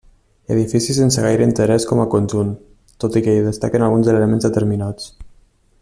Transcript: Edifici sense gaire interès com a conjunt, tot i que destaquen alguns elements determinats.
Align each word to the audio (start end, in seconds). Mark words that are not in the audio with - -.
Edifici 0.53 0.93
sense 0.99 1.25
gaire 1.25 1.45
interès 1.49 1.85
com 1.91 2.01
a 2.03 2.07
conjunt, 2.15 2.49
tot 3.05 3.19
i 3.21 3.23
que 3.27 3.37
destaquen 3.49 3.87
alguns 3.89 4.11
elements 4.15 4.49
determinats. 4.51 5.13